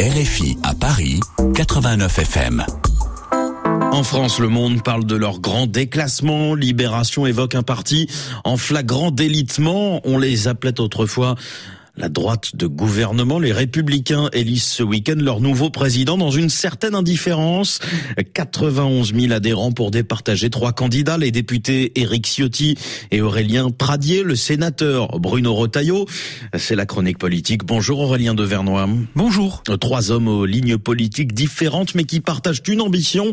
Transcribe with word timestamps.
RFI 0.00 0.56
à 0.62 0.72
Paris, 0.72 1.20
89 1.54 2.20
FM. 2.20 2.64
En 3.92 4.02
France, 4.02 4.38
le 4.38 4.48
monde 4.48 4.82
parle 4.82 5.04
de 5.04 5.14
leur 5.14 5.40
grand 5.40 5.66
déclassement. 5.66 6.54
Libération 6.54 7.26
évoque 7.26 7.54
un 7.54 7.62
parti 7.62 8.08
en 8.44 8.56
flagrant 8.56 9.10
délitement. 9.10 10.00
On 10.04 10.16
les 10.16 10.48
appelait 10.48 10.80
autrefois 10.80 11.34
la 12.00 12.08
droite 12.08 12.56
de 12.56 12.66
gouvernement, 12.66 13.38
les 13.38 13.52
républicains 13.52 14.30
élisent 14.32 14.64
ce 14.64 14.82
week-end 14.82 15.16
leur 15.18 15.40
nouveau 15.40 15.68
président 15.68 16.16
dans 16.16 16.30
une 16.30 16.48
certaine 16.48 16.94
indifférence. 16.94 17.78
91 18.32 19.12
000 19.14 19.32
adhérents 19.32 19.70
pour 19.72 19.90
départager 19.90 20.48
trois 20.48 20.72
candidats, 20.72 21.18
les 21.18 21.30
députés 21.30 21.92
Éric 22.00 22.26
Ciotti 22.26 22.78
et 23.10 23.20
Aurélien 23.20 23.70
Pradier, 23.70 24.22
le 24.22 24.34
sénateur 24.34 25.18
Bruno 25.20 25.54
Retailleau. 25.54 26.06
C'est 26.56 26.74
la 26.74 26.86
chronique 26.86 27.18
politique. 27.18 27.66
Bonjour 27.66 28.00
Aurélien 28.00 28.34
de 28.34 28.44
Vernois. 28.44 28.88
Bonjour. 29.14 29.62
Trois 29.78 30.10
hommes 30.10 30.28
aux 30.28 30.46
lignes 30.46 30.78
politiques 30.78 31.34
différentes 31.34 31.94
mais 31.94 32.04
qui 32.04 32.20
partagent 32.20 32.62
une 32.66 32.80
ambition, 32.80 33.32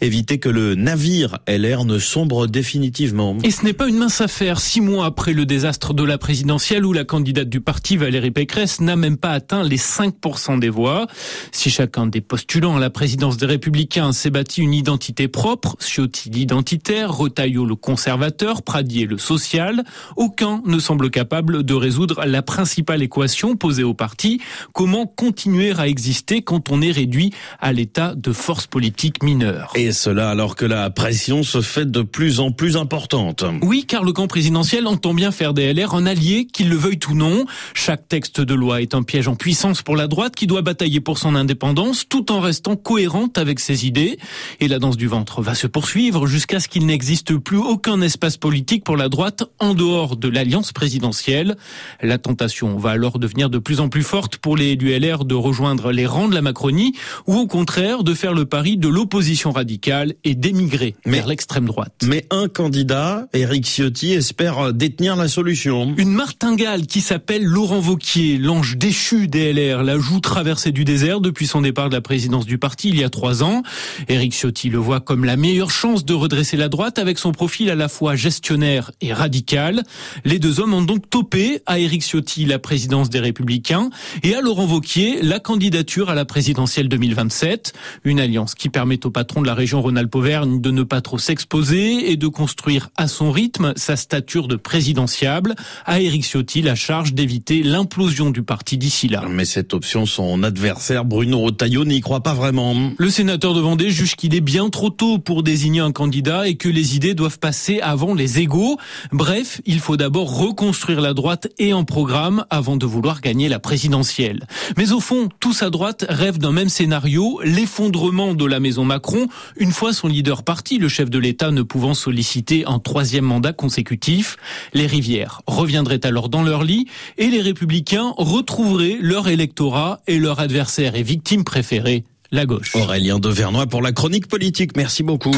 éviter 0.00 0.38
que 0.38 0.48
le 0.48 0.74
navire 0.74 1.38
LR 1.46 1.84
ne 1.84 1.98
sombre 1.98 2.46
définitivement. 2.46 3.36
Et 3.44 3.50
ce 3.50 3.62
n'est 3.62 3.74
pas 3.74 3.88
une 3.88 3.98
mince 3.98 4.22
affaire. 4.22 4.58
Six 4.58 4.80
mois 4.80 5.04
après 5.04 5.34
le 5.34 5.44
désastre 5.44 5.92
de 5.92 6.02
la 6.02 6.16
présidentielle 6.16 6.86
où 6.86 6.94
la 6.94 7.04
candidate 7.04 7.50
du 7.50 7.60
parti 7.60 7.98
Valérie 8.06 8.30
Pécresse 8.30 8.80
n'a 8.80 8.94
même 8.94 9.16
pas 9.16 9.32
atteint 9.32 9.64
les 9.64 9.78
5% 9.78 10.60
des 10.60 10.68
voix. 10.68 11.08
Si 11.50 11.70
chacun 11.70 12.06
des 12.06 12.20
postulants 12.20 12.76
à 12.76 12.78
la 12.78 12.88
présidence 12.88 13.36
des 13.36 13.46
Républicains 13.46 14.12
s'est 14.12 14.30
bâti 14.30 14.62
une 14.62 14.74
identité 14.74 15.26
propre, 15.26 15.76
Ciotti 15.80 16.30
l'identitaire, 16.30 17.12
Retailleau 17.12 17.64
le 17.64 17.74
conservateur, 17.74 18.62
Pradier 18.62 19.06
le 19.06 19.18
social, 19.18 19.82
aucun 20.14 20.62
ne 20.66 20.78
semble 20.78 21.10
capable 21.10 21.64
de 21.64 21.74
résoudre 21.74 22.24
la 22.24 22.42
principale 22.42 23.02
équation 23.02 23.56
posée 23.56 23.82
au 23.82 23.92
parti, 23.92 24.40
comment 24.72 25.06
continuer 25.06 25.72
à 25.76 25.88
exister 25.88 26.42
quand 26.42 26.70
on 26.70 26.82
est 26.82 26.92
réduit 26.92 27.32
à 27.58 27.72
l'état 27.72 28.14
de 28.14 28.30
force 28.30 28.68
politique 28.68 29.24
mineure? 29.24 29.72
Et 29.74 29.90
cela 29.90 30.30
alors 30.30 30.54
que 30.54 30.64
la 30.64 30.90
pression 30.90 31.42
se 31.42 31.60
fait 31.60 31.90
de 31.90 32.02
plus 32.02 32.38
en 32.38 32.52
plus 32.52 32.76
importante. 32.76 33.44
Oui, 33.62 33.84
car 33.84 34.04
le 34.04 34.12
camp 34.12 34.28
présidentiel 34.28 34.86
entend 34.86 35.12
bien 35.12 35.32
faire 35.32 35.54
des 35.54 35.74
LR 35.74 35.96
un 35.96 36.06
allié, 36.06 36.46
qu'il 36.46 36.68
le 36.68 36.76
veuille 36.76 37.00
ou 37.10 37.14
non. 37.14 37.46
Chaque 37.74 37.95
texte 37.96 38.40
de 38.40 38.54
loi 38.54 38.82
est 38.82 38.94
un 38.94 39.02
piège 39.02 39.28
en 39.28 39.36
puissance 39.36 39.82
pour 39.82 39.96
la 39.96 40.06
droite 40.06 40.34
qui 40.34 40.46
doit 40.46 40.62
batailler 40.62 41.00
pour 41.00 41.18
son 41.18 41.34
indépendance 41.34 42.08
tout 42.08 42.32
en 42.32 42.40
restant 42.40 42.76
cohérente 42.76 43.38
avec 43.38 43.60
ses 43.60 43.86
idées. 43.86 44.18
Et 44.60 44.68
la 44.68 44.78
danse 44.78 44.96
du 44.96 45.06
ventre 45.06 45.42
va 45.42 45.54
se 45.54 45.66
poursuivre 45.66 46.26
jusqu'à 46.26 46.60
ce 46.60 46.68
qu'il 46.68 46.86
n'existe 46.86 47.36
plus 47.36 47.58
aucun 47.58 48.00
espace 48.00 48.36
politique 48.36 48.84
pour 48.84 48.96
la 48.96 49.08
droite 49.08 49.44
en 49.58 49.74
dehors 49.74 50.16
de 50.16 50.28
l'alliance 50.28 50.72
présidentielle. 50.72 51.56
La 52.02 52.18
tentation 52.18 52.76
va 52.76 52.90
alors 52.90 53.18
devenir 53.18 53.50
de 53.50 53.58
plus 53.58 53.80
en 53.80 53.88
plus 53.88 54.02
forte 54.02 54.36
pour 54.36 54.56
les 54.56 54.76
LR 54.76 55.24
de 55.24 55.34
rejoindre 55.34 55.92
les 55.92 56.06
rangs 56.06 56.28
de 56.28 56.34
la 56.34 56.42
Macronie 56.42 56.94
ou 57.26 57.34
au 57.36 57.46
contraire 57.46 58.02
de 58.02 58.14
faire 58.14 58.32
le 58.32 58.44
pari 58.44 58.76
de 58.76 58.88
l'opposition 58.88 59.50
radicale 59.52 60.14
et 60.24 60.34
d'émigrer 60.34 60.94
vers 61.04 61.26
l'extrême 61.26 61.66
droite. 61.66 61.94
Mais 62.04 62.26
un 62.30 62.48
candidat, 62.48 63.26
Éric 63.32 63.66
Ciotti, 63.66 64.12
espère 64.12 64.72
détenir 64.72 65.16
la 65.16 65.28
solution. 65.28 65.94
Une 65.96 66.12
martingale 66.12 66.86
qui 66.86 67.00
s'appelle 67.00 67.44
Laurent 67.44 67.75
Vauquier, 67.80 68.38
l'ange 68.38 68.76
déchu 68.76 69.28
des 69.28 69.52
LR, 69.52 69.82
la 69.82 69.98
joue 69.98 70.20
traversée 70.20 70.72
du 70.72 70.84
désert 70.84 71.20
depuis 71.20 71.46
son 71.46 71.60
départ 71.60 71.88
de 71.88 71.94
la 71.94 72.00
présidence 72.00 72.46
du 72.46 72.58
parti 72.58 72.88
il 72.88 72.98
y 72.98 73.04
a 73.04 73.10
trois 73.10 73.42
ans. 73.42 73.62
Éric 74.08 74.32
Ciotti 74.32 74.68
le 74.68 74.78
voit 74.78 75.00
comme 75.00 75.24
la 75.24 75.36
meilleure 75.36 75.70
chance 75.70 76.04
de 76.04 76.14
redresser 76.14 76.56
la 76.56 76.68
droite 76.68 76.98
avec 76.98 77.18
son 77.18 77.32
profil 77.32 77.70
à 77.70 77.74
la 77.74 77.88
fois 77.88 78.16
gestionnaire 78.16 78.92
et 79.00 79.12
radical. 79.12 79.82
Les 80.24 80.38
deux 80.38 80.60
hommes 80.60 80.74
ont 80.74 80.82
donc 80.82 81.08
topé 81.10 81.60
à 81.66 81.78
Éric 81.78 82.02
Ciotti 82.02 82.44
la 82.44 82.58
présidence 82.58 83.10
des 83.10 83.20
Républicains 83.20 83.90
et 84.22 84.34
à 84.34 84.40
Laurent 84.40 84.66
Vauquier 84.66 85.20
la 85.22 85.40
candidature 85.40 86.10
à 86.10 86.14
la 86.14 86.24
présidentielle 86.24 86.88
2027. 86.88 87.72
Une 88.04 88.20
alliance 88.20 88.54
qui 88.54 88.68
permet 88.68 89.04
au 89.06 89.10
patron 89.10 89.42
de 89.42 89.46
la 89.46 89.54
région 89.54 89.82
Rhône-Alpes-Auvergne 89.82 90.60
de 90.60 90.70
ne 90.70 90.82
pas 90.82 91.00
trop 91.00 91.18
s'exposer 91.18 92.10
et 92.10 92.16
de 92.16 92.28
construire 92.28 92.90
à 92.96 93.08
son 93.08 93.30
rythme 93.30 93.72
sa 93.76 93.96
stature 93.96 94.48
de 94.48 94.56
présidentiable. 94.56 95.54
À 95.84 96.00
Éric 96.00 96.24
Ciotti 96.24 96.62
la 96.62 96.74
charge 96.74 97.14
d'éviter 97.14 97.62
l'implosion 97.66 98.30
du 98.30 98.42
parti 98.42 98.78
d'ici 98.78 99.08
là. 99.08 99.24
Mais 99.28 99.44
cette 99.44 99.74
option, 99.74 100.06
son 100.06 100.42
adversaire 100.42 101.04
Bruno 101.04 101.40
Retailleau 101.40 101.84
n'y 101.84 102.00
croit 102.00 102.22
pas 102.22 102.34
vraiment. 102.34 102.74
Le 102.96 103.10
sénateur 103.10 103.54
de 103.54 103.60
Vendée 103.60 103.90
juge 103.90 104.16
qu'il 104.16 104.34
est 104.34 104.40
bien 104.40 104.70
trop 104.70 104.90
tôt 104.90 105.18
pour 105.18 105.42
désigner 105.42 105.80
un 105.80 105.92
candidat 105.92 106.48
et 106.48 106.54
que 106.54 106.68
les 106.68 106.96
idées 106.96 107.14
doivent 107.14 107.38
passer 107.38 107.80
avant 107.80 108.14
les 108.14 108.38
égaux. 108.38 108.78
Bref, 109.12 109.60
il 109.66 109.80
faut 109.80 109.96
d'abord 109.96 110.38
reconstruire 110.38 111.00
la 111.00 111.12
droite 111.12 111.48
et 111.58 111.72
un 111.72 111.84
programme 111.84 112.44
avant 112.50 112.76
de 112.76 112.86
vouloir 112.86 113.20
gagner 113.20 113.48
la 113.48 113.58
présidentielle. 113.58 114.46
Mais 114.76 114.92
au 114.92 115.00
fond, 115.00 115.28
tous 115.40 115.62
à 115.62 115.70
droite 115.70 116.06
rêvent 116.08 116.38
d'un 116.38 116.52
même 116.52 116.68
scénario, 116.68 117.40
l'effondrement 117.44 118.34
de 118.34 118.44
la 118.44 118.60
maison 118.60 118.84
Macron, 118.84 119.26
une 119.56 119.72
fois 119.72 119.92
son 119.92 120.08
leader 120.08 120.42
parti, 120.42 120.78
le 120.78 120.88
chef 120.88 121.10
de 121.10 121.18
l'État 121.18 121.50
ne 121.50 121.62
pouvant 121.62 121.94
solliciter 121.94 122.64
un 122.66 122.78
troisième 122.78 123.24
mandat 123.24 123.52
consécutif. 123.52 124.36
Les 124.72 124.86
rivières 124.86 125.42
reviendraient 125.46 126.04
alors 126.06 126.28
dans 126.28 126.42
leur 126.42 126.62
lit 126.62 126.86
et 127.18 127.28
les 127.28 127.42
républicains 127.56 128.12
retrouveraient 128.18 128.98
leur 129.00 129.28
électorat 129.28 130.00
et 130.06 130.18
leur 130.18 130.40
adversaire 130.40 130.94
et 130.94 131.02
victime 131.02 131.42
préférée, 131.42 132.04
la 132.30 132.44
gauche. 132.44 132.76
Aurélien 132.76 133.18
de 133.18 133.30
Vernois 133.30 133.66
pour 133.66 133.80
la 133.80 133.92
chronique 133.92 134.26
politique. 134.26 134.76
Merci 134.76 135.02
beaucoup. 135.02 135.34